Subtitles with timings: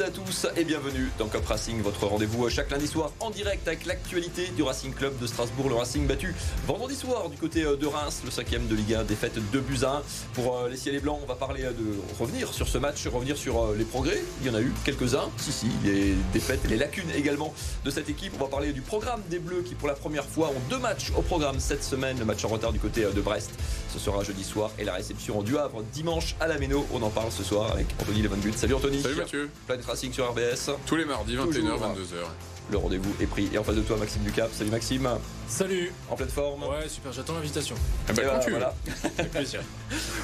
[0.00, 3.28] toutes et à tous et bienvenue dans Cop Racing, votre rendez-vous chaque lundi soir en
[3.28, 5.68] direct avec l'actualité du Racing Club de Strasbourg.
[5.68, 6.34] Le Racing battu
[6.66, 9.80] vendredi soir du côté euh, de Reims, le cinquième de Ligue 1, défaite de buts
[9.82, 10.02] à 1.
[10.34, 13.06] Pour euh, les ciels et blancs, on va parler euh, de revenir sur ce match,
[13.08, 14.22] revenir sur les progrès.
[14.40, 17.52] Il y en a eu quelques-uns, si si, les défaites les lacunes également
[17.84, 18.32] de cette équipe.
[18.38, 21.12] On va parler du programme des Bleus qui pour la première fois ont deux matchs
[21.16, 22.18] au programme cette semaine.
[22.18, 23.50] Le match en retard du côté de Brest,
[23.92, 26.86] ce sera jeudi soir et la réception du Havre dimanche à la Méno.
[26.92, 28.52] On en parle ce soir avec Anthony Levengut.
[28.54, 29.02] Salut Anthony.
[29.02, 29.50] Salut Mathieu.
[29.66, 30.70] Planet Racing sur RBS.
[30.86, 32.22] Tous les mardis, 21h, 22h.
[32.70, 33.48] Le rendez-vous est pris.
[33.52, 34.50] Et en face de toi, Maxime Ducap.
[34.52, 35.08] Salut Maxime.
[35.50, 35.92] Salut.
[36.08, 37.74] En pleine forme Ouais, super, j'attends l'invitation.
[38.08, 38.72] Ah bah, quand tu voilà.
[39.32, 39.60] plaisir.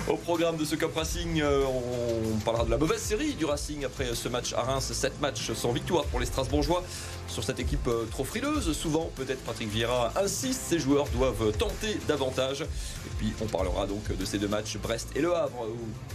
[0.08, 3.84] Au programme de ce Cup Racing, euh, on parlera de la mauvaise série du Racing
[3.84, 4.92] après ce match à Reims.
[4.92, 6.84] 7 matchs sans victoire pour les Strasbourgeois
[7.26, 8.72] sur cette équipe euh, trop frileuse.
[8.72, 12.62] Souvent, peut-être Patrick Vieira insiste, ses joueurs doivent tenter davantage.
[12.62, 15.66] Et puis, on parlera donc de ces deux matchs, Brest et Le Havre,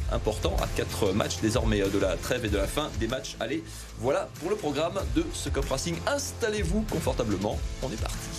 [0.10, 3.36] important à 4 matchs désormais de la trêve et de la fin des matchs.
[3.42, 3.62] Allez,
[4.00, 5.98] voilà pour le programme de ce Cup Racing.
[6.08, 8.32] Installez-vous confortablement, on est parti.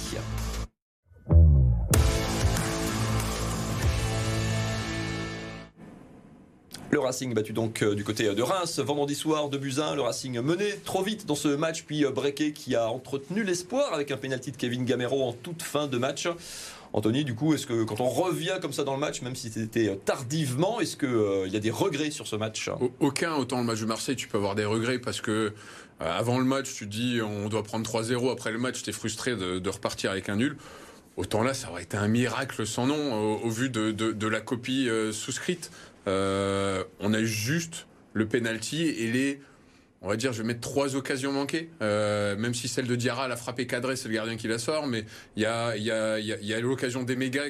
[6.94, 9.94] Le Racing battu donc euh, du côté de Reims vendredi soir de Buzyn.
[9.94, 13.94] Le Racing mené trop vite dans ce match, puis euh, Brequet qui a entretenu l'espoir
[13.94, 16.28] avec un pénalty de Kevin Gamero en toute fin de match.
[16.92, 19.50] Anthony, du coup, est-ce que quand on revient comme ça dans le match, même si
[19.50, 22.68] c'était euh, tardivement, est-ce qu'il y a des regrets sur ce match?
[23.00, 23.36] Aucun.
[23.36, 25.54] Autant le match de Marseille, tu peux avoir des regrets parce que
[25.98, 28.30] avant le match, tu dis on doit prendre 3-0.
[28.30, 30.58] Après le match, tu es frustré de, repartir avec un nul.
[31.16, 35.70] Autant là, ça aurait été un miracle sans nom au, vu de, la copie souscrite.
[36.08, 39.40] Euh, on a juste le penalty et les,
[40.00, 41.70] on va dire, je vais mettre trois occasions manquées.
[41.80, 44.86] Euh, même si celle de Diarra, la frappé cadrée, c'est le gardien qui la sort.
[44.86, 45.04] Mais
[45.36, 47.44] il y a, y a, y a l'occasion d'Emega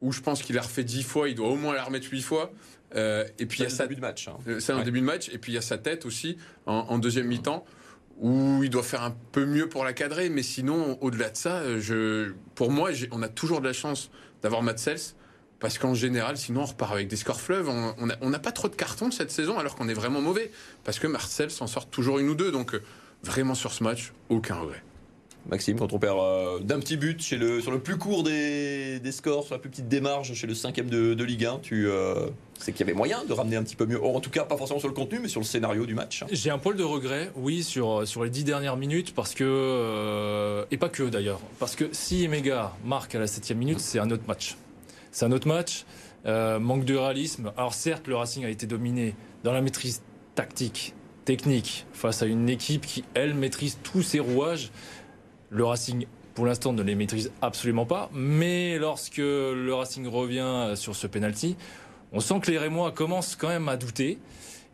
[0.00, 1.28] où je pense qu'il a refait dix fois.
[1.28, 2.52] Il doit au moins la remettre huit fois.
[2.96, 4.28] Euh, et puis il y a sa début de match.
[4.28, 4.38] Hein.
[4.58, 5.28] C'est un début de match.
[5.32, 7.64] Et puis il y a sa tête aussi en, deuxième mi-temps
[8.18, 10.28] où il doit faire un peu mieux pour la cadrer.
[10.28, 14.10] Mais sinon, au-delà de ça, je, pour moi, on a toujours de la chance
[14.42, 14.78] d'avoir Matt
[15.60, 17.68] parce qu'en général, sinon, on repart avec des scores fleuves.
[17.68, 20.50] On n'a pas trop de cartons cette saison, alors qu'on est vraiment mauvais.
[20.84, 22.50] Parce que Marcel s'en sort toujours une ou deux.
[22.50, 22.82] Donc, euh,
[23.22, 24.82] vraiment, sur ce match, aucun regret.
[25.48, 29.00] Maxime, quand on perd euh, d'un petit but chez le, sur le plus court des,
[29.10, 32.26] scores, sur la plus petite démarche chez le cinquième de, de Ligue 1, tu euh,
[32.58, 34.02] c'est qu'il y avait moyen de ramener un petit peu mieux.
[34.02, 36.24] en tout cas, pas forcément sur le contenu, mais sur le scénario du match.
[36.30, 40.64] J'ai un poil de regret, oui, sur, sur les dix dernières minutes, parce que.
[40.70, 41.40] et pas que d'ailleurs.
[41.58, 44.56] Parce que si Emega marque à la septième minute, c'est un autre match.
[45.10, 45.84] C'est un autre match.
[46.26, 47.52] Euh, manque de réalisme.
[47.56, 50.02] Alors certes, le Racing a été dominé dans la maîtrise
[50.34, 50.94] tactique,
[51.24, 54.70] technique, face à une équipe qui, elle, maîtrise tous ses rouages.
[55.48, 58.10] Le Racing, pour l'instant, ne les maîtrise absolument pas.
[58.12, 61.56] Mais lorsque le Racing revient sur ce penalty,
[62.12, 64.18] on sent que les Rémois commencent quand même à douter.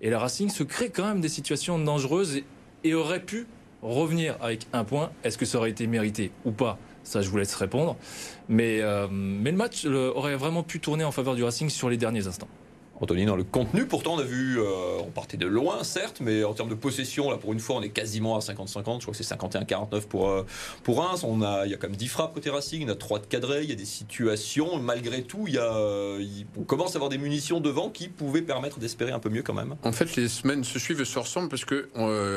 [0.01, 2.43] Et le Racing se crée quand même des situations dangereuses
[2.85, 3.47] et aurait pu
[3.83, 5.11] revenir avec un point.
[5.23, 6.79] Est-ce que ça aurait été mérité ou pas?
[7.07, 7.97] Ça, je vous laisse répondre.
[8.49, 11.97] Mais, euh, mais le match aurait vraiment pu tourner en faveur du Racing sur les
[11.97, 12.49] derniers instants.
[12.99, 16.45] Anthony, dans le contenu, pourtant, on a vu, euh, on partait de loin, certes, mais
[16.45, 19.01] en termes de possession, là, pour une fois, on est quasiment à 50-50.
[19.01, 20.47] Je crois que c'est 51-49 pour, euh,
[20.83, 21.23] pour Reims.
[21.23, 23.19] On a, il y a quand même 10 frappes côté Racing, il y a 3
[23.19, 24.79] de cadrés, il y a des situations.
[24.79, 25.79] Malgré tout, il y a,
[26.57, 29.53] on commence à avoir des munitions devant qui pouvaient permettre d'espérer un peu mieux quand
[29.55, 29.75] même.
[29.83, 31.91] En fait, les semaines se suivent et se ressemblent parce que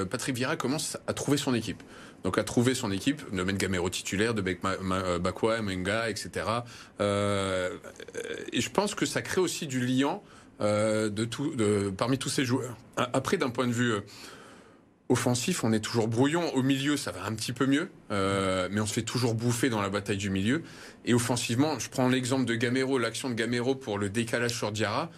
[0.04, 1.82] Patrick Vieira commence à trouver son équipe
[2.24, 6.46] donc à trouver son équipe, de Gamero titulaire, de euh, Bakwa, Menga, etc.
[7.00, 7.78] Euh,
[8.52, 10.20] et je pense que ça crée aussi du lien
[10.62, 11.56] euh, de tout,
[11.98, 12.76] parmi tous ces joueurs.
[12.98, 13.94] Après, d'un point de vue
[15.08, 16.54] offensif, on est toujours brouillon.
[16.54, 19.82] Au milieu, ça va un petit peu mieux, mais on se fait toujours bouffer dans
[19.82, 20.64] la bataille du milieu.
[21.06, 25.10] Et offensivement, je prends l'exemple de Gamero, l'action de Gamero pour le décalage sur Diarra.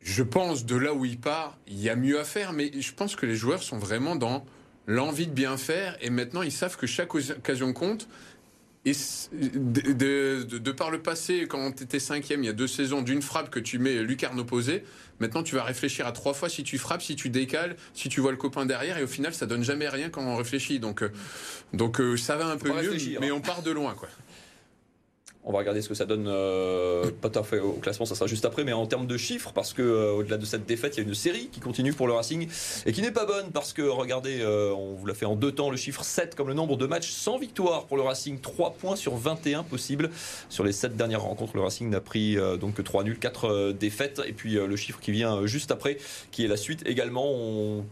[0.00, 2.92] Je pense de là où il part, il y a mieux à faire, mais je
[2.92, 4.44] pense que les joueurs sont vraiment dans
[4.86, 8.08] l'envie de bien faire, et maintenant ils savent que chaque occasion compte.
[8.86, 8.92] Et
[9.32, 13.48] de, par le passé, quand tu étais cinquième, il y a deux saisons, d'une frappe
[13.48, 14.84] que tu mets lucarne opposée,
[15.20, 18.20] maintenant tu vas réfléchir à trois fois si tu frappes, si tu décales, si tu
[18.20, 20.80] vois le copain derrière, et au final ça donne jamais rien quand on réfléchit.
[20.80, 21.10] Donc, euh,
[21.72, 23.94] donc euh, ça va un peu mieux, mais on part de loin.
[23.94, 24.10] quoi.
[25.46, 28.14] On va regarder ce que ça donne, euh, pas tout à fait au classement, ça
[28.14, 30.96] sera juste après, mais en termes de chiffres, parce que euh, au-delà de cette défaite,
[30.96, 32.48] il y a une série qui continue pour le Racing
[32.86, 35.52] et qui n'est pas bonne, parce que regardez, euh, on vous l'a fait en deux
[35.52, 38.70] temps, le chiffre 7 comme le nombre de matchs sans victoire pour le Racing, 3
[38.72, 40.10] points sur 21 possibles.
[40.48, 44.22] Sur les 7 dernières rencontres, le Racing n'a pris donc que 3 nuls, 4 défaites,
[44.26, 45.98] et puis le chiffre qui vient juste après,
[46.30, 47.84] qui est la suite également.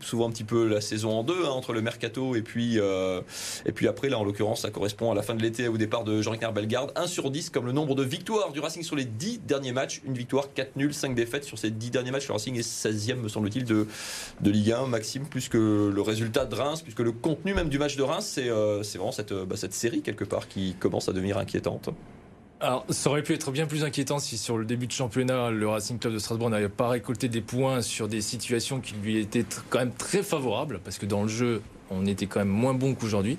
[0.00, 3.20] Souvent un petit peu la saison en deux, hein, entre le mercato et puis, euh,
[3.66, 6.04] et puis après, là en l'occurrence, ça correspond à la fin de l'été au départ
[6.04, 6.92] de Jean-Ricard Bellegarde.
[6.96, 10.02] 1 sur 10 comme le nombre de victoires du Racing sur les 10 derniers matchs.
[10.04, 12.28] Une victoire, 4 nuls, 5 défaites sur ces 10 derniers matchs.
[12.28, 13.86] Le Racing est 16e, me semble-t-il, de,
[14.40, 14.86] de Ligue 1.
[14.86, 18.26] Maxime, plus que le résultat de Reims, puisque le contenu même du match de Reims,
[18.26, 21.90] c'est euh, vraiment cette, bah, cette série quelque part qui commence à devenir inquiétante.
[22.60, 25.68] Alors, ça aurait pu être bien plus inquiétant si sur le début de championnat, le
[25.68, 29.44] Racing Club de Strasbourg n'avait pas récolté des points sur des situations qui lui étaient
[29.70, 32.94] quand même très favorables, parce que dans le jeu, on était quand même moins bon
[32.94, 33.38] qu'aujourd'hui.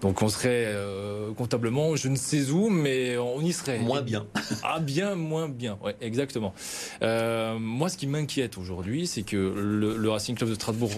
[0.00, 3.78] Donc on serait euh, comptablement, je ne sais où, mais on y serait.
[3.78, 4.26] Moins bien.
[4.62, 5.78] ah bien, moins bien.
[5.82, 6.54] Ouais, exactement.
[7.02, 10.90] Euh, moi, ce qui m'inquiète aujourd'hui, c'est que le, le, Racing Club de Strasbourg,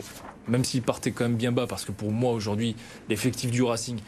[0.47, 2.77] même s'il partait quand même bien bas, parce que pour moi aujourd'hui,
[3.09, 3.99] l'effectif du Racing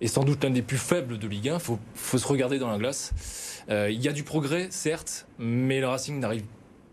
[0.00, 1.54] est sans doute l'un des plus faibles de Ligue 1.
[1.54, 3.12] Il faut, faut, se regarder dans la glace.
[3.68, 6.44] Euh, il y a du progrès, certes, mais le Racing n'arrive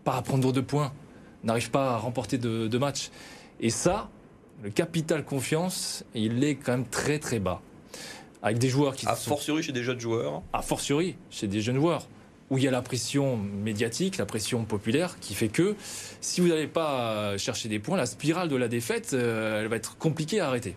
[0.04, 0.92] pas à prendre de points,
[1.44, 3.10] n'arrive pas à remporter de, de matchs.
[3.60, 4.08] Et ça,
[4.62, 7.60] le capital confiance, il est quand même très très bas.
[8.42, 9.06] Avec des joueurs qui.
[9.06, 10.42] A fortiori chez des jeunes joueurs.
[10.52, 12.06] A fortiori chez des jeunes joueurs.
[12.50, 15.76] Où il y a la pression médiatique, la pression populaire, qui fait que
[16.22, 19.76] si vous n'allez pas chercher des points, la spirale de la défaite, euh, elle va
[19.76, 20.74] être compliquée à arrêter.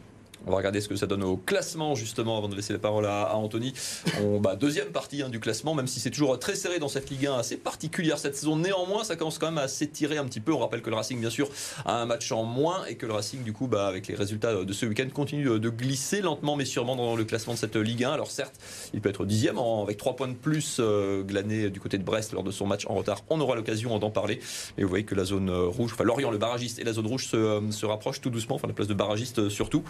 [0.48, 3.06] On va regarder ce que ça donne au classement justement avant de laisser la parole
[3.06, 3.74] à, à Anthony.
[4.22, 7.10] On, bah, deuxième partie hein, du classement, même si c'est toujours très serré dans cette
[7.10, 8.58] Ligue 1 assez particulière cette saison.
[8.58, 10.52] Néanmoins, ça commence quand même à s'étirer un petit peu.
[10.52, 11.50] On rappelle que le Racing, bien sûr,
[11.86, 14.64] a un match en moins et que le Racing, du coup, bah, avec les résultats
[14.64, 18.04] de ce week-end, continue de glisser lentement mais sûrement dans le classement de cette Ligue
[18.04, 18.12] 1.
[18.12, 18.56] Alors certes,
[18.94, 22.34] il peut être dixième avec trois points de plus euh, glané du côté de Brest
[22.34, 23.24] lors de son match en retard.
[23.30, 24.40] On aura l'occasion d'en parler.
[24.78, 27.28] Mais vous voyez que la zone rouge, enfin Lorient, le barragiste et la zone rouge
[27.28, 28.56] se, se rapprochent tout doucement.
[28.56, 29.84] Enfin la place de barragiste surtout.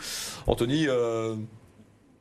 [0.47, 0.87] Anthony.
[0.87, 1.35] Euh,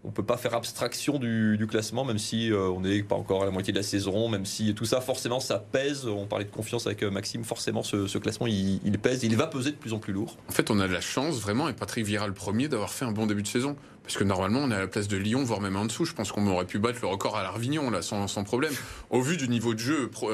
[0.05, 3.45] on peut pas faire abstraction du, classement, même si euh, on n'est pas encore à
[3.45, 6.07] la moitié de la saison, même si tout ça, forcément, ça pèse.
[6.07, 9.73] On parlait de confiance avec euh, Maxime, forcément, ce, classement, il, pèse, il va peser
[9.73, 10.37] de plus en plus lourd.
[10.49, 13.05] En fait, on a de la chance, vraiment, et Patrick Vieira le premier, d'avoir fait
[13.05, 13.77] un bon début de saison.
[14.03, 16.05] Parce que normalement, on est à la place de Lyon, voire même en dessous.
[16.05, 18.73] Je pense qu'on aurait pu battre le record à l'Arvignon, là, sans, problème.
[19.11, 20.31] Au vu du niveau de jeu pro,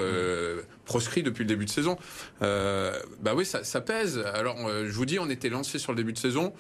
[0.86, 1.98] proscrit depuis le début de saison.
[2.40, 4.24] Bah oui, ça, ça pèse.
[4.32, 6.54] Alors, je vous dis, on était lancé sur le début de saison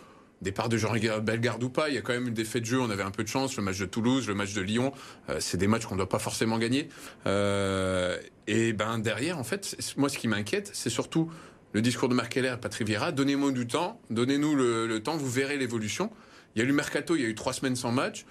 [0.46, 2.80] départ de Jean Bellegarde ou pas, il y a quand même une défaite de jeu,
[2.80, 4.92] on avait un peu de chance, le match de Toulouse, le match de Lyon,
[5.28, 6.88] euh, c'est des matchs qu'on ne doit pas forcément gagner.
[7.26, 11.30] Euh, et ben derrière, en fait, moi ce qui m'inquiète, c'est surtout
[11.72, 15.16] le discours de Marc Keller et Patrick Vieira, donnez-moi du temps, donnez-nous le, le, temps,
[15.16, 16.10] vous verrez l'évolution.
[16.54, 18.24] Il y a eu mercato, il y a eu trois semaines sans match,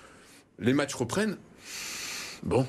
[0.58, 1.38] les matchs reprennent.
[2.44, 2.66] Bon,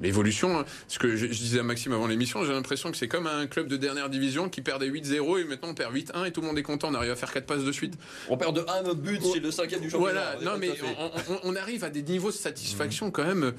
[0.00, 0.58] l'évolution.
[0.58, 0.64] Hein.
[0.88, 3.46] Ce que je, je, disais à Maxime avant l'émission, j'ai l'impression que c'est comme un
[3.46, 6.46] club de dernière division qui perdait 8-0 et maintenant on perd 8-1 et tout le
[6.46, 6.88] monde est content.
[6.90, 7.94] On arrive à faire 4 passes de suite.
[8.28, 10.36] On perd de 1 but chez le cinquième du championnat.
[10.36, 13.12] Voilà, non mais on, on, on, arrive à des niveaux de satisfaction mmh.
[13.12, 13.52] quand même,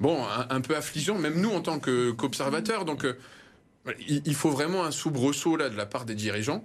[0.00, 2.84] bon, un, un, peu affligeant, même nous en tant qu'observateurs.
[2.84, 3.14] Donc euh,
[4.08, 6.64] il, il, faut vraiment un soubresaut là de la part des dirigeants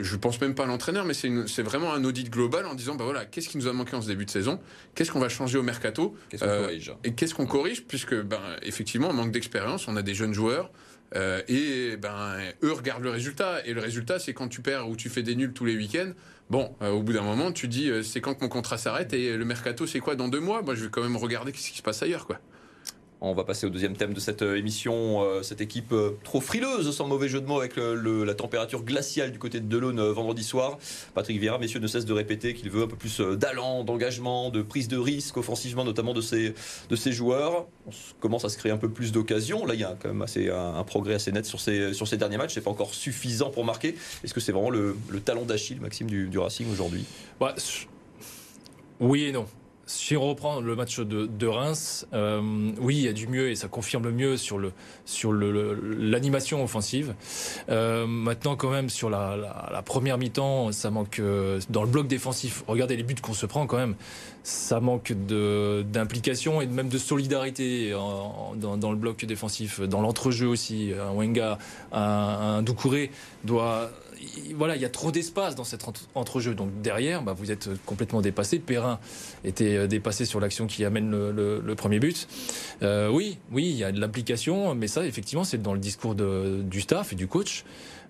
[0.00, 3.04] je pense même pas à l'entraîneur, mais c'est vraiment un audit global en disant bah
[3.04, 4.60] voilà, qu'est-ce qui nous a manqué en ce début de saison,
[4.94, 6.92] qu'est-ce qu'on va changer au mercato, qu euh, corrige?
[7.04, 10.70] et qu'est-ce qu'on corrige, puisque ben effectivement, on manque d'expérience, on a des jeunes joueurs.
[11.16, 13.64] Euh, et ben eux regardent le résultat.
[13.64, 16.12] Et le résultat c'est quand tu perds ou tu fais des nuls tous les week-ends
[16.50, 19.12] bon euh, au bout d'un moment tu dis euh, c'est quand que mon contrat s'arrête
[19.12, 20.62] et le mercato c'est quoi dans deux mois?
[20.62, 22.38] Moi je vais quand même regarder ce qui se passe ailleurs quoi
[23.20, 25.24] on va passer au deuxième thème de cette émission.
[25.42, 29.60] Cette équipe trop frileuse, sans mauvais jeu de mots, avec la température glaciale du côté
[29.60, 30.78] de Delaune vendredi soir.
[31.14, 34.62] Patrick Vieira, messieurs, ne cesse de répéter qu'il veut un peu plus d'allant, d'engagement, de
[34.62, 36.54] prise de risque offensivement, notamment de ses,
[36.88, 37.66] de ses joueurs.
[37.86, 39.64] On commence à se créer un peu plus d'occasions.
[39.66, 42.16] Là, il y a quand même assez, un, progrès assez net sur ces, sur ces
[42.16, 42.54] derniers matchs.
[42.54, 43.94] C'est pas encore suffisant pour marquer.
[44.24, 47.04] Est-ce que c'est vraiment le, le, talon d'Achille, Maxime, du, du Racing aujourd'hui?
[47.40, 47.54] Bah,
[49.00, 49.46] Oui et non
[49.88, 52.42] si on reprend le match de, Reims, euh,
[52.78, 54.72] oui, il y a du mieux et ça confirme le mieux sur le
[55.06, 57.14] sur l'animation offensive.
[57.70, 62.64] Euh, maintenant, quand même, sur la première mi-temps, ça manque euh, dans le bloc défensif.
[62.66, 63.94] Regardez les buts qu'on se prend quand même.
[64.50, 70.46] Ça manque d'implication et même de solidarité en, dans, dans, le bloc défensif, dans l'entrejeu
[70.46, 70.92] aussi.
[70.98, 71.58] Un Wenga,
[71.92, 73.10] un, un Doucouré
[73.44, 73.90] doit
[74.54, 76.54] voilà, il y a trop d'espace dans cet entrejeu.
[76.54, 78.58] Donc derrière, bah, vous êtes complètement dépassé.
[78.58, 78.98] Perrin
[79.44, 82.26] était dépassé sur l'action qui amène le, le, le premier but.
[82.82, 86.14] Euh, oui, oui, il y a de l'implication, mais ça, effectivement, c'est dans le discours
[86.14, 87.64] de, du staff et du coach.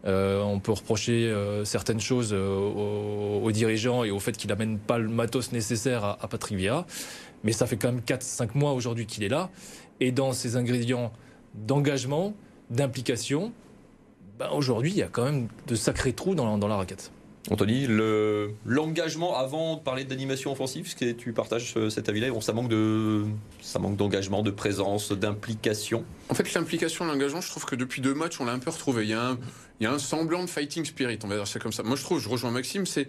[0.04, 4.78] Euh, on peut reprocher euh, certaines choses euh, aux, dirigeants et au fait qu'il n'amène
[4.78, 6.86] pas le matos nécessaire à, à Patrick Vieira.
[7.44, 9.50] Mais ça fait quand même 4-5 mois aujourd'hui qu'il est là.
[10.00, 11.12] Et dans ces ingrédients
[11.54, 12.34] d'engagement,
[12.70, 13.52] d'implication,
[14.38, 17.10] ben aujourd'hui, il y a quand même de sacrés trous dans la raquette.
[17.50, 17.86] Anthony,
[18.66, 23.24] l'engagement avant de parler d'animation offensive, est-ce que tu partages cet avis-là Ça manque de,
[23.62, 26.04] ça manque d'engagement, de présence, d'implication.
[26.28, 29.04] En fait, l'implication, l'engagement, je trouve que depuis deux matchs, on l'a un peu retrouvé.
[29.04, 29.38] Il y, a un,
[29.80, 31.82] il y a un semblant de fighting spirit, on va dire ça comme ça.
[31.82, 33.08] Moi, je trouve, je rejoins Maxime, c'est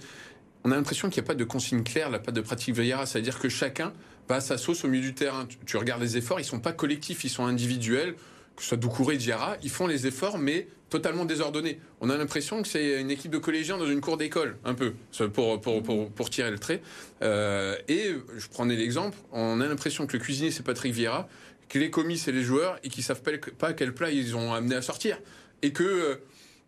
[0.64, 3.40] on a l'impression qu'il n'y a pas de consigne claire, pas de pratique VIA, c'est-à-dire
[3.40, 3.94] que chacun
[4.28, 5.46] va à sa sauce au milieu du terrain.
[5.46, 8.16] Tu, tu regardes les efforts, ils sont pas collectifs, ils sont individuels
[8.60, 11.80] que ce soit Doucouré, Diarra, ils font les efforts, mais totalement désordonnés.
[12.02, 14.94] On a l'impression que c'est une équipe de collégiens dans une cour d'école, un peu,
[15.34, 16.82] pour, pour, pour, pour tirer le trait.
[17.22, 21.28] Euh, et je prenais l'exemple, on a l'impression que le cuisinier, c'est Patrick Vieira,
[21.68, 23.22] que les commis, c'est les joueurs, et qu'ils savent
[23.58, 25.20] pas quel plat ils ont amené à sortir.
[25.62, 26.16] Et que euh,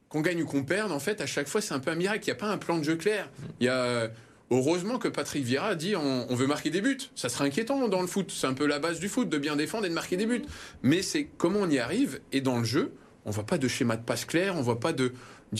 [0.09, 2.23] qu'on gagne ou qu'on perde, en fait, à chaque fois, c'est un peu un miracle.
[2.23, 3.29] Il n'y a pas un plan de jeu clair.
[3.59, 4.11] Il y a
[4.51, 6.97] Heureusement que Patrick Vieira dit on, veut marquer des buts.
[7.15, 8.29] Ça serait inquiétant dans le foot.
[8.35, 10.43] C'est un peu la base du foot de bien défendre et de marquer des buts.
[10.83, 12.19] Mais c'est comment on y arrive.
[12.33, 12.91] Et dans le jeu,
[13.25, 14.55] on voit pas de schéma de passe clair.
[14.55, 15.13] On voit pas de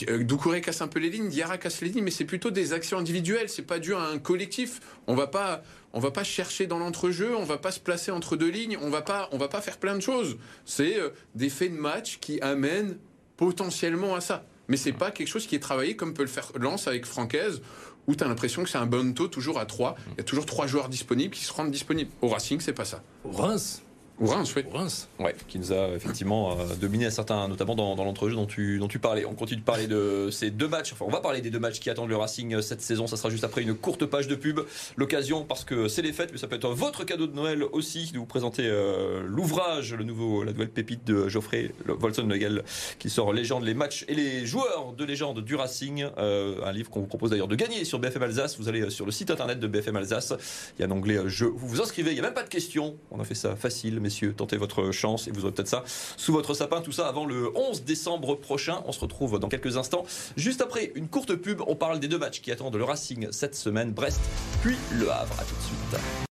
[0.08, 2.72] euh, Doucouré casse un peu les lignes, Diarra casse les lignes, mais c'est plutôt des
[2.72, 3.48] actions individuelles.
[3.48, 4.80] C'est pas dû à un collectif.
[5.06, 7.36] On va pas, on va pas chercher dans l'entrejeu.
[7.36, 8.78] On va pas se placer entre deux lignes.
[8.80, 10.38] On va pas, on va pas faire plein de choses.
[10.64, 12.96] C'est euh, des faits de match qui amènent
[13.36, 14.44] potentiellement à ça.
[14.68, 17.60] Mais c'est pas quelque chose qui est travaillé comme peut le faire Lance avec Francaise
[18.06, 19.96] où tu as l'impression que c'est un bon toujours à 3.
[20.12, 22.10] Il y a toujours trois joueurs disponibles qui se rendent disponibles.
[22.20, 23.02] Au Racing, c'est pas ça.
[23.24, 23.82] Au Reims
[24.22, 24.64] ou oui.
[24.72, 25.08] Reims.
[25.18, 28.78] Ouais, qui nous a effectivement euh, dominé à certains, notamment dans, dans l'entrejeu dont tu,
[28.78, 29.24] dont tu parlais.
[29.24, 30.92] On continue de parler de ces deux matchs.
[30.92, 33.08] Enfin, on va parler des deux matchs qui attendent le Racing euh, cette saison.
[33.08, 34.60] Ça sera juste après une courte page de pub.
[34.96, 38.12] L'occasion, parce que c'est les fêtes, mais ça peut être votre cadeau de Noël aussi,
[38.12, 42.62] de vous présenter euh, l'ouvrage, le nouveau, la nouvelle pépite de Geoffrey Volson Legal,
[43.00, 46.04] qui sort Légende, les matchs et les joueurs de légende du Racing.
[46.16, 48.56] un livre qu'on vous propose d'ailleurs de gagner sur BFM Alsace.
[48.58, 50.32] Vous allez sur le site internet de BFM Alsace.
[50.78, 51.44] Il y a un onglet Je.
[51.44, 52.10] Vous vous inscrivez.
[52.10, 52.96] Il n'y a même pas de questions.
[53.10, 54.34] On a fait ça facile, messieurs.
[54.36, 55.84] Tentez votre chance et vous aurez peut-être ça
[56.16, 56.82] sous votre sapin.
[56.82, 58.82] Tout ça avant le 11 décembre prochain.
[58.84, 60.04] On se retrouve dans quelques instants.
[60.36, 63.54] Juste après une courte pub, on parle des deux matchs qui attendent le Racing cette
[63.54, 63.92] semaine.
[63.92, 64.20] Brest
[64.62, 65.34] puis Le Havre.
[65.40, 66.31] À tout de suite.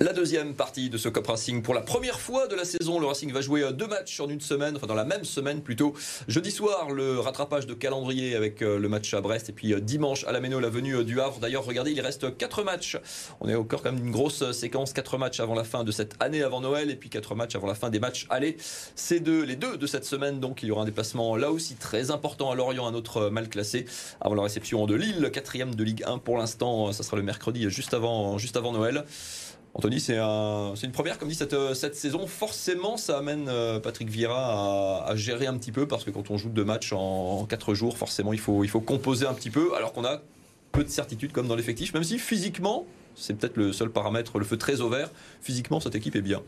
[0.00, 3.00] La deuxième partie de ce Cop Racing pour la première fois de la saison.
[3.00, 5.60] Le Racing va jouer euh, deux matchs en une semaine, enfin dans la même semaine
[5.60, 5.92] plutôt.
[6.28, 9.80] Jeudi soir, le rattrapage de calendrier avec euh, le match à Brest et puis euh,
[9.80, 11.40] dimanche à la Méno, la venue du Havre.
[11.40, 12.96] D'ailleurs, regardez, il reste quatre matchs.
[13.40, 16.14] On est cœur quand même d'une grosse séquence, quatre matchs avant la fin de cette
[16.20, 18.56] année avant Noël et puis quatre matchs avant la fin des matchs allez,
[18.94, 20.38] C'est deux, les deux de cette semaine.
[20.38, 23.48] Donc il y aura un déplacement là aussi très important à Lorient, un autre mal
[23.48, 23.84] classé
[24.20, 26.92] avant la réception de Lille, quatrième de Ligue 1 pour l'instant.
[26.92, 29.04] Ça sera le mercredi juste avant, juste avant Noël.
[29.74, 32.26] Anthony, c'est une première, comme dit, cette, cette, saison.
[32.26, 36.36] Forcément, ça amène euh, Patrick Vieira à, gérer un petit peu, parce que quand on
[36.36, 39.74] joue deux matchs en, quatre jours, forcément, il faut, il faut composer un petit peu,
[39.76, 40.22] alors qu'on a
[40.72, 44.44] peu de certitude comme dans l'effectif, même si physiquement, c'est peut-être le seul paramètre, le
[44.44, 45.10] feu très au vert,
[45.40, 46.42] physiquement, cette équipe est bien.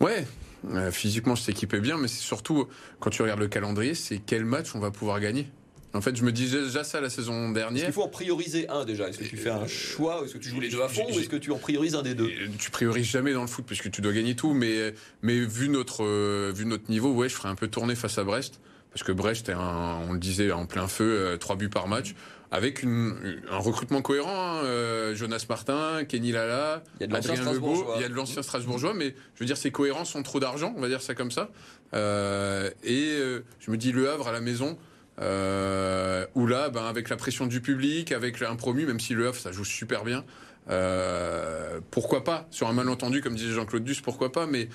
[0.00, 0.26] Ouais,
[0.70, 2.68] euh, physiquement, cette équipe est bien, mais c'est surtout,
[3.00, 5.48] quand tu regardes le calendrier, c'est quel match on va pouvoir gagner.
[5.96, 7.86] En fait, je me disais déjà ça la saison dernière.
[7.86, 9.08] Il faut en prioriser un déjà?
[9.08, 11.18] Est-ce que tu fais un choix Est-ce que tu joues les deux à fond Ou
[11.18, 12.30] est-ce que tu en priorises un des deux?
[12.58, 14.52] Tu priorises jamais dans le foot puisque tu dois gagner tout.
[14.52, 18.18] Mais, mais vu, notre, euh, vu notre niveau, ouais, je ferais un peu tourner face
[18.18, 18.60] à Brest.
[18.92, 22.14] Parce que Brest est, on le disait, en plein feu, euh, trois buts par match.
[22.50, 28.04] Avec une, un recrutement cohérent, hein, euh, Jonas Martin, Kenny Lala, Adrien Lebeau, il y
[28.04, 30.88] a de l'ancien Strasbourgeois, mais je veux dire, c'est cohérent sans trop d'argent, on va
[30.88, 31.50] dire ça comme ça.
[31.92, 33.18] et
[33.58, 34.78] je me dis, Le Havre à la maison,
[35.20, 38.56] euh, où là, ben, avec la pression du public, avec un
[38.86, 40.24] même si le Havre, ça joue super bien,
[40.68, 42.46] euh, pourquoi pas?
[42.50, 44.46] Sur un malentendu, comme disait Jean-Claude Duss, pourquoi pas?
[44.46, 44.68] Mais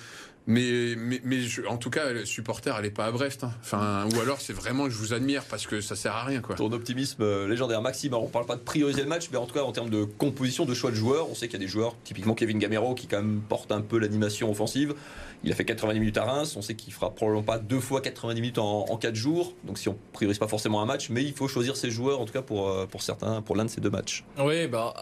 [0.46, 3.44] mais, mais, mais en tout cas, le supporter, elle est pas à Brest.
[3.44, 3.52] Hein.
[3.60, 6.56] Enfin, ou alors, c'est vraiment, je vous admire parce que ça sert à rien, quoi.
[6.56, 8.12] Ton optimisme euh, légendaire, Maxime.
[8.12, 10.04] Alors, on parle pas de prioriser le match, mais en tout cas, en termes de
[10.04, 12.94] composition, de choix de joueurs, on sait qu'il y a des joueurs, typiquement Kevin Gamero,
[12.94, 14.94] qui quand même porte un peu l'animation offensive.
[15.44, 16.54] Il a fait 90 minutes à Reims.
[16.56, 19.54] On sait qu'il fera probablement pas deux fois 90 minutes en, en 4 jours.
[19.64, 22.24] Donc, si on priorise pas forcément un match, mais il faut choisir ses joueurs, en
[22.24, 24.24] tout cas pour, euh, pour certains, pour l'un de ces deux matchs.
[24.38, 24.94] Oui, bah,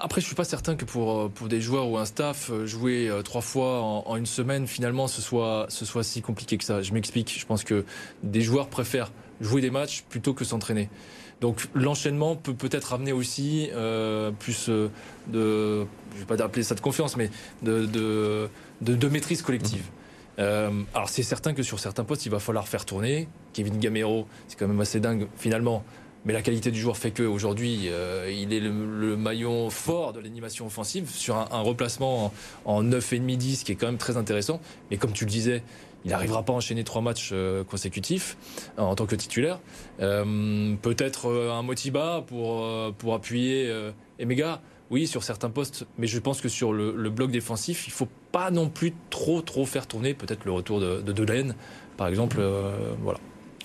[0.00, 3.10] après, je suis pas certain que pour, euh, pour des joueurs ou un staff, jouer
[3.24, 6.82] trois fois en, en une semaine, finalement, ce soit, ce soit si compliqué que ça.
[6.82, 7.34] Je m'explique.
[7.38, 7.84] Je pense que
[8.22, 9.10] des joueurs préfèrent
[9.40, 10.88] jouer des matchs plutôt que s'entraîner.
[11.40, 14.88] Donc l'enchaînement peut peut-être amener aussi euh, plus euh,
[15.26, 15.84] de,
[16.14, 17.30] je vais pas appeler ça de confiance, mais
[17.62, 18.48] de, de,
[18.80, 19.82] de, maîtrise collective.
[20.38, 23.28] Euh, alors c'est certain que sur certains postes, il va falloir faire tourner.
[23.52, 25.82] Kevin Gamero, c'est quand même assez dingue finalement.
[26.24, 30.20] Mais la qualité du joueur fait que aujourd'hui, euh, il est le, maillon fort de
[30.20, 34.60] l'animation offensive sur un, replacement en, en 9,5-10 qui est quand même très intéressant.
[34.90, 35.62] Mais comme tu le disais,
[36.04, 38.36] il n'arrivera pas à enchaîner trois matchs euh, consécutifs
[38.78, 39.58] euh, en tant que titulaire.
[39.98, 42.66] Peut-être un Motiba pour,
[42.98, 43.72] pour appuyer
[44.18, 44.60] Emega.
[44.90, 48.50] Oui, sur certains postes, mais je pense que sur le, bloc défensif, il faut pas
[48.50, 51.54] non plus trop trop faire tourner peut-être le retour de, de Delaine
[51.96, 52.40] par exemple.
[53.02, 53.18] voilà.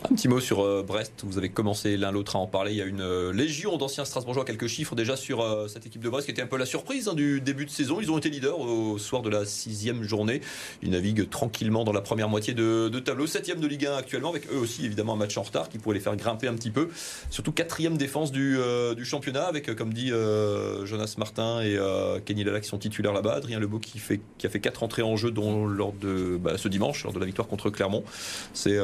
[0.03, 2.71] Un petit mot sur euh, Brest, vous avez commencé l'un l'autre à en parler.
[2.71, 6.03] Il y a une euh, légion d'anciens Strasbourgeois, quelques chiffres déjà sur euh, cette équipe
[6.03, 7.97] de Brest qui était un peu la surprise hein, du début de saison.
[7.99, 10.41] Ils ont été leaders au soir de la sixième journée.
[10.83, 13.25] Ils naviguent tranquillement dans la première moitié de, tableau.
[13.25, 15.95] Septième de Ligue 1 actuellement, avec eux aussi évidemment un match en retard qui pourrait
[15.95, 16.89] les faire grimper un petit peu.
[17.31, 18.59] Surtout quatrième défense du,
[19.03, 21.77] championnat avec, comme dit Jonas Martin et
[22.25, 23.33] Kenny Lala qui sont titulaires là-bas.
[23.33, 26.57] Adrien Lebeau qui, fait, qui a fait quatre entrées en jeu dont lors de bah,
[26.57, 28.03] ce dimanche, lors de la victoire contre Clermont.
[28.53, 28.77] C'est,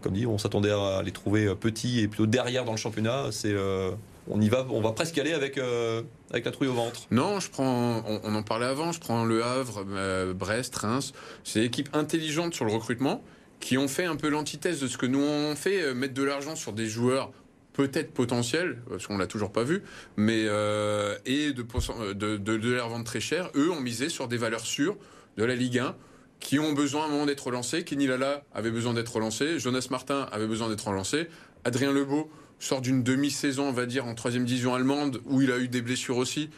[0.00, 3.32] comme dit, on on s'attendait à les trouver petits et plutôt derrière dans le championnat.
[3.32, 3.90] C'est euh,
[4.28, 7.00] on y va, on va presque aller avec, euh, avec la trouille au ventre.
[7.10, 11.12] Non, je prends, on, en parlait avant, je prends Le Havre, euh, Brest, Reims.
[11.42, 13.20] C'est des équipes intelligentes sur le recrutement
[13.58, 16.54] qui ont fait un peu l'antithèse de ce que nous on fait, mettre de l'argent
[16.54, 17.32] sur des joueurs
[17.72, 19.82] peut-être potentiels, parce qu'on l'a toujours pas vu,
[20.16, 21.64] mais et de,
[22.12, 23.50] de, de, de les revendre très cher.
[23.56, 24.96] Eux ont misé sur des valeurs sûres
[25.36, 25.96] de la Ligue 1
[26.40, 27.84] qui ont besoin à un moment d'être relancés.
[27.84, 29.58] Kenny Lala avait besoin d'être relancé.
[29.58, 31.28] Jonas Martin avait besoin d'être relancé.
[31.64, 35.58] Adrien Lebeau sort d'une demi-saison, on va dire, en troisième division allemande, où il a
[35.58, 36.50] eu des blessures aussi.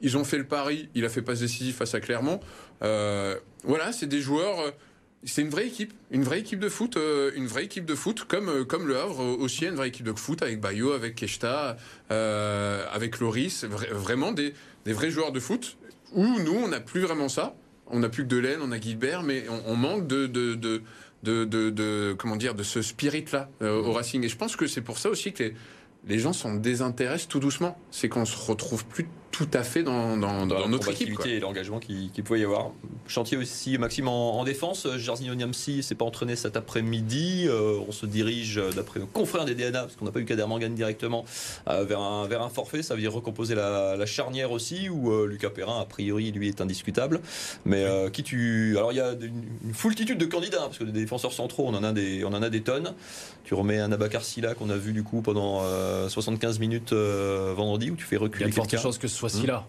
[0.00, 2.40] Ils ont fait le pari, il a fait passe décisif face à Clermont.
[2.82, 4.60] Euh, voilà, c'est des joueurs.
[4.60, 4.70] Euh,
[5.24, 8.24] c'est une vraie équipe, une vraie équipe de foot, euh, une vraie équipe de foot,
[8.28, 11.76] comme comme le Havre aussi, une vraie équipe de foot avec Bayo, avec Keshta,
[12.08, 14.54] avec Loris, vraiment des,
[14.84, 15.76] des vrais joueurs de foot.
[16.12, 17.56] Où nous, on n'a plus vraiment ça.
[17.90, 22.14] On n'a plus que Delaine, on a Gilbert, mais on, manque de, de, de, de,
[22.18, 24.22] comment dire, de ce spirit-là euh, au Racing.
[24.24, 25.54] Et je pense que c'est pour ça aussi que les,
[26.06, 27.78] les gens s'en désintéressent tout doucement.
[27.90, 31.16] C'est qu'on se retrouve plus tout à fait dans, dans, dans, notre équipe.
[31.24, 32.72] et l'engagement qu'il qui pouvait y avoir.
[33.06, 34.88] Chantier aussi, Maxime, en, défense.
[34.96, 37.44] Jarzinho Niamsi s'est pas entraîné cet après-midi.
[37.46, 40.24] Euh, on se dirige, euh, d'après nos confrères des DNA, parce qu'on n'a pas eu
[40.24, 41.24] Kader Morgan directement,
[41.68, 42.82] euh, vers, un, vers un forfait.
[42.82, 47.20] Ça veut dire recomposer la, charnière aussi, où Lucas Perrin, a priori, lui, est indiscutable.
[47.64, 48.76] Mais qui tu.
[48.76, 51.84] Alors, il y a une, foultitude de candidats, parce que des défenseurs centraux, on en
[51.84, 52.92] a des, on en a des tonnes.
[53.44, 55.62] Tu remets un Abakar Silla qu'on a vu, du coup, pendant
[56.08, 58.78] 75 minutes vendredi, où tu fais reculer quelqu'un
[59.18, 59.64] soit là.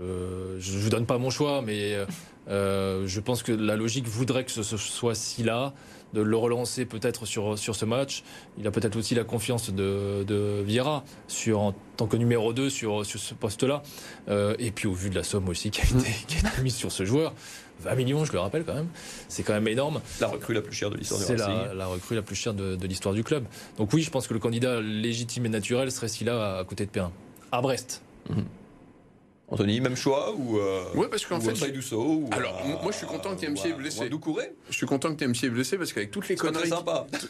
[0.00, 1.96] Je ne vous donne pas mon choix, mais
[2.48, 5.72] euh, je pense que la logique voudrait que ce, soit si là,
[6.14, 8.24] de le relancer peut-être sur, sur ce match.
[8.58, 12.68] Il a peut-être aussi la confiance de, de Vieira sur, en tant que numéro 2
[12.68, 13.82] sur, sur ce poste-là.
[14.28, 17.04] Euh, et puis au vu de la somme aussi qui a, été, mise sur ce
[17.04, 17.32] joueur,
[17.82, 18.88] 20 millions, je le rappelle quand même,
[19.28, 20.00] c'est quand même énorme.
[20.20, 22.76] La recrue la plus chère de l'histoire du C'est la, recrue la plus chère de,
[22.86, 23.44] l'histoire du club.
[23.78, 26.90] Donc oui, je pense que le candidat légitime et naturel serait Silla à, côté de
[26.90, 27.12] Perrin.
[27.52, 28.02] À Brest.
[28.28, 28.44] Mhm.
[29.50, 31.52] Anthony, même choix ou euh, Ouais, parce qu'en fait,
[31.92, 34.08] ou alors moi je suis content que TMC est blessé.
[34.68, 36.70] Je suis content que TMC est blessé parce qu'avec toutes les conneries,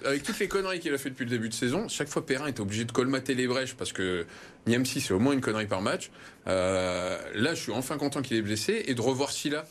[0.04, 2.46] avec toutes les conneries qu'il a fait depuis le début de saison, chaque fois Perrin
[2.48, 4.26] était obligé de colmater les brèches parce que
[4.66, 6.10] Niamsi c'est au moins une connerie par match.
[6.46, 9.64] Euh, là, je suis enfin content qu'il est blessé et de revoir Silla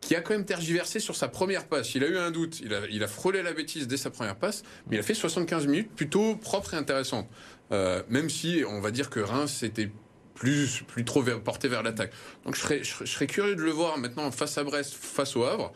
[0.00, 1.94] qui a quand même tergiversé sur sa première passe.
[1.94, 4.36] Il a eu un doute, il a, il a frôlé la bêtise dès sa première
[4.36, 7.28] passe, mais il a fait 75 minutes plutôt propres et intéressantes.
[7.72, 9.90] Euh, même si on va dire que Reims était
[10.34, 12.12] plus, plus trop porté vers l'attaque.
[12.44, 15.72] Donc je serais, curieux de le voir maintenant face à Brest, face au Havre,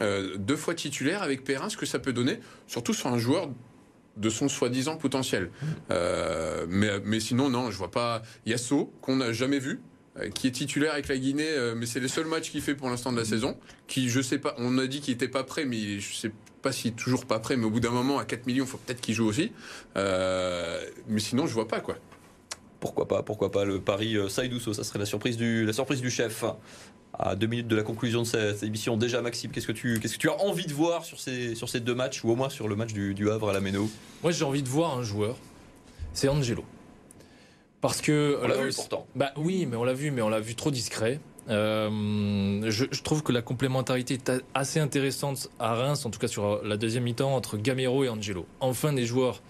[0.00, 3.50] euh, deux fois titulaire avec Perrin, ce que ça peut donner, surtout sur un joueur
[4.16, 5.50] de son soi-disant potentiel.
[5.90, 9.80] Euh, mais, mais sinon, non, je vois pas Yasso, qu'on n'a jamais vu,
[10.18, 12.90] euh, qui est titulaire avec la Guinée, mais c'est les seuls matchs qu'il fait pour
[12.90, 13.56] l'instant de la saison.
[13.86, 16.72] Qui, je sais pas, on a dit qu'il était pas prêt, mais je sais pas
[16.72, 18.78] s'il est toujours pas prêt, mais au bout d'un moment, à 4 millions, il faut
[18.78, 19.52] peut-être qu'il joue aussi.
[19.96, 21.96] mais sinon, je vois pas, quoi
[22.82, 26.02] pourquoi pas, pourquoi pas le Paris euh, Saïdousso, ça serait la surprise du, la surprise
[26.02, 26.44] du chef.
[27.16, 30.14] À deux minutes de la conclusion de cette émission, déjà Maxime, qu'est-ce que tu, qu'est-ce
[30.14, 32.48] que tu as envie de voir sur ces, sur ces deux matchs, ou au moins
[32.48, 33.88] sur le match du, Havre à la Méno?
[34.22, 35.36] Moi j'ai envie de voir un joueur,
[36.12, 36.64] c'est Angelo.
[37.80, 38.38] Parce que.
[38.42, 39.06] On l'a vu pourtant.
[39.14, 41.20] Bah oui, mais on l'a vu, mais on l'a vu trop discret.
[41.50, 41.90] Euh,
[42.70, 46.64] je, je, trouve que la complémentarité est assez intéressante à Reims, en tout cas sur
[46.64, 48.46] la deuxième mi-temps, entre Gamero et Angelo.
[48.60, 49.42] Enfin des joueurs,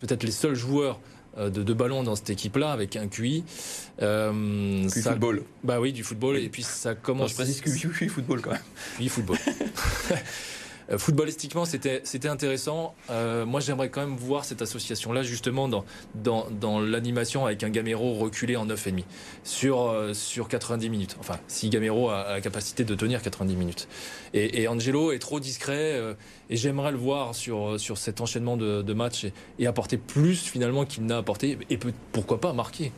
[0.00, 1.00] peut-être les seuls joueurs
[1.36, 3.44] euh, de deux ballons dans cette équipe-là avec un QI.
[4.02, 5.42] Euh, football.
[5.62, 6.38] Bah oui, du football.
[6.38, 7.30] Et puis ça commence.
[7.30, 8.60] je précise QI football quand même.
[8.98, 9.38] QI football.
[10.90, 12.94] Euh, footballistiquement, c'était c'était intéressant.
[13.10, 17.70] Euh, moi, j'aimerais quand même voir cette association-là justement dans dans, dans l'animation avec un
[17.70, 19.04] Gamero reculé en 9,5
[19.44, 21.16] sur euh, sur 90 minutes.
[21.20, 23.88] Enfin, si Gamero a, la capacité de tenir 90 minutes.
[24.32, 26.00] Et, et Angelo est trop discret
[26.50, 29.26] et j'aimerais le voir sur sur cet enchaînement de, de matchs
[29.58, 32.92] et, apporter plus finalement qu'il n'a apporté et peut, pourquoi pas marquer.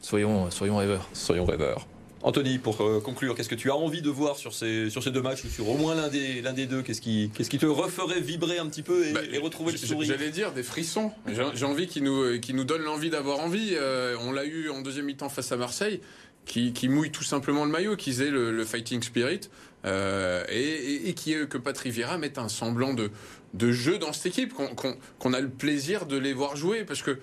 [0.00, 1.08] Soyons soyons rêveurs.
[1.12, 1.86] Soyons rêveurs.
[2.22, 5.10] Anthony, pour euh, conclure, qu'est-ce que tu as envie de voir sur ces, sur ces
[5.10, 6.82] deux matchs ou sur au moins l'un des, l'un des deux?
[6.82, 10.08] Qu'est-ce qui, qu'est-ce qui te referait vibrer un petit peu et, bah, retrouver le sourire?
[10.08, 11.12] J'allais dire des frissons.
[11.26, 13.70] J'ai, envie qu'ils nous, nous donnent l'envie d'avoir envie.
[13.74, 16.00] Euh, on l'a eu en deuxième mi-temps face à Marseille.
[16.46, 19.50] qui, qui mouillent tout simplement le maillot, qu'ils aient le, fighting spirit.
[19.84, 23.10] Euh, et, et, qui, que Patrick Vieira mette un semblant de,
[23.54, 26.84] de jeu dans cette équipe, qu'on a le plaisir de les voir jouer.
[26.84, 27.18] Parce que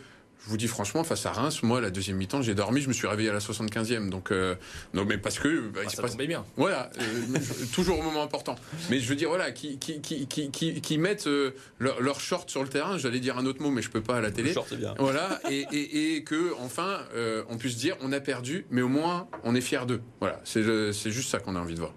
[0.45, 2.93] je vous dis franchement, face à Reims, moi, la deuxième mi-temps, j'ai dormi, je me
[2.93, 4.09] suis réveillé à la 75e.
[4.09, 4.55] Donc, euh,
[4.93, 5.69] non, mais parce que.
[5.69, 6.17] Bah, ah, ça passe...
[6.17, 6.43] bien.
[6.57, 7.39] Voilà, euh,
[7.73, 8.55] toujours au moment important.
[8.89, 10.49] Mais je veux dire, voilà, qui, qui, qui, qui,
[10.81, 13.81] qui mettent euh, leur, leur, short sur le terrain, j'allais dire un autre mot, mais
[13.81, 14.49] je peux pas à la télé.
[14.49, 14.95] Le short, bien.
[14.99, 16.99] Voilà, et, et, et que, enfin,
[17.49, 20.01] on puisse dire, on a perdu, mais au moins, on est fiers d'eux.
[20.19, 21.93] Voilà, c'est juste ça qu'on a envie de voir.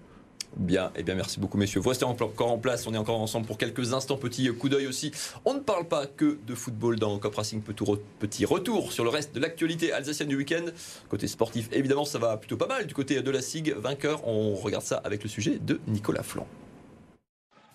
[0.57, 1.79] Bien, et eh bien merci beaucoup messieurs.
[1.79, 4.17] Vous restez encore en place, on est encore ensemble pour quelques instants.
[4.17, 5.11] Petit coup d'œil aussi.
[5.45, 7.61] On ne parle pas que de football dans Cop Racing.
[7.61, 10.65] Petit retour sur le reste de l'actualité alsacienne du week-end.
[11.09, 12.87] Côté sportif, évidemment, ça va plutôt pas mal.
[12.87, 16.47] Du côté de la SIG, vainqueur, on regarde ça avec le sujet de Nicolas Flan.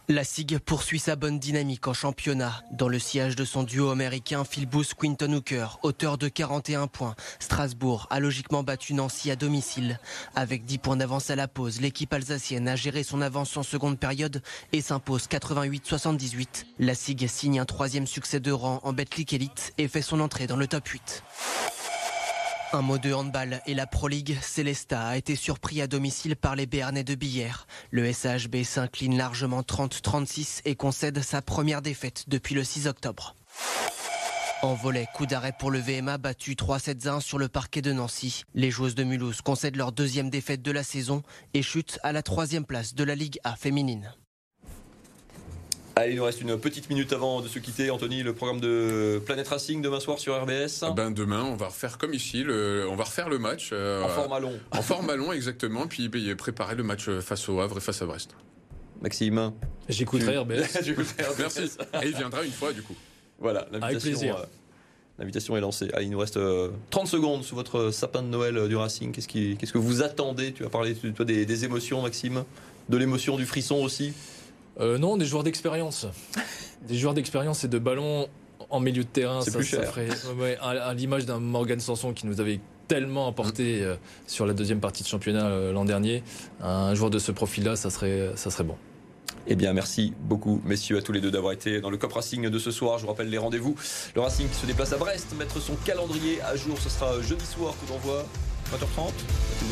[0.08, 2.64] La SIG poursuit sa bonne dynamique en championnat.
[2.72, 8.08] Dans le siège de son duo américain Philbus Quinton Hooker, auteur de 41 points, Strasbourg
[8.10, 10.00] a logiquement battu Nancy à domicile.
[10.34, 13.98] Avec 10 points d'avance à la pause, l'équipe alsacienne a géré son avance en seconde
[13.98, 16.64] période et s'impose 88-78.
[16.80, 20.48] La SIG signe un troisième succès de rang en Betclic Elite et fait son entrée
[20.48, 21.22] dans le top 8.
[22.74, 26.56] Un mot de handball et la Pro League, Célesta a été surpris à domicile par
[26.56, 27.66] les Béarnais de Billère.
[27.90, 33.37] Le SHB s'incline largement 30-36 et concède sa première défaite depuis le 6 octobre.
[34.62, 38.44] En volet, coup d'arrêt pour le VMA battu 3-7-1 sur le parquet de Nancy.
[38.54, 42.22] Les joueuses de Mulhouse concèdent leur deuxième défaite de la saison et chutent à la
[42.22, 44.14] troisième place de la Ligue A féminine.
[45.94, 47.90] Allez, il nous reste une petite minute avant de se quitter.
[47.90, 50.83] Anthony, le programme de Planet Racing demain soir sur RBS.
[50.83, 53.70] Ah ben demain, on va refaire comme ici, on va refaire le match.
[53.72, 54.59] Euh, en format long.
[54.70, 55.87] En format long, exactement.
[55.87, 58.31] Puis ben, préparer le match face au Havre et face à Brest.
[59.02, 59.52] Maxime
[59.88, 60.52] J'écouterai RBS.
[61.38, 61.70] Merci.
[62.02, 62.94] Et il viendra une fois, du coup.
[63.38, 64.37] Voilà, l'invitation.
[64.38, 64.44] Euh,
[65.18, 65.90] l'invitation est lancée.
[65.92, 66.38] Allez, il nous reste
[66.90, 69.12] 30 euh, secondes sous votre sapin de Noël du Racing.
[69.12, 70.52] Qu'est-ce, qu'est-ce que vous attendez?
[70.52, 72.44] Tu vas parler toi, des, des émotions, Maxime
[72.88, 74.14] De l'émotion, du frisson aussi
[74.80, 76.06] euh, non, des joueurs d'expérience.
[76.88, 78.28] des joueurs d'expérience et de ballon
[78.70, 79.40] en milieu de terrain.
[79.42, 79.92] C'est plus cher.
[80.61, 85.02] à, l'image d'un Morgan Sanson qui nous avait tellement apporté euh, sur la deuxième partie
[85.02, 86.22] de championnat euh, l'an dernier.
[86.61, 88.76] Un joueur de ce profil-là, ça serait, ça serait bon.
[89.46, 92.48] Eh bien, merci beaucoup, messieurs, à tous les deux d'avoir été dans le COP Racing
[92.48, 92.98] de ce soir.
[92.98, 93.74] Je vous rappelle les rendez-vous.
[94.14, 96.78] Le Racing qui se déplace à Brest, mettre son calendrier à jour.
[96.78, 98.24] Ce sera jeudi soir que l'envoie
[98.72, 99.12] 20h30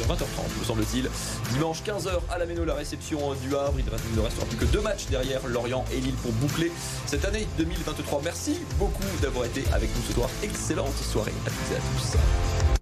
[0.09, 1.11] 20h30 me semble-t-il.
[1.53, 3.75] Dimanche 15h à la Méno, la réception du Havre.
[3.79, 6.71] Il ne restera plus que deux matchs derrière Lorient et Lille pour boucler
[7.07, 8.21] cette année 2023.
[8.25, 10.29] Merci beaucoup d'avoir été avec nous ce soir.
[10.43, 12.80] Excellente soirée à toutes et à tous.